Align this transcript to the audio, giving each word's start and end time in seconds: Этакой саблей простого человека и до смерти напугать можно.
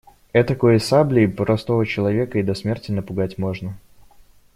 Этакой 0.33 0.79
саблей 0.79 1.27
простого 1.27 1.85
человека 1.85 2.39
и 2.39 2.41
до 2.41 2.55
смерти 2.55 2.89
напугать 2.91 3.37
можно. 3.37 3.77